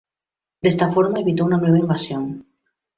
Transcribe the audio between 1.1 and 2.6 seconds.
evitó una nueva invasión.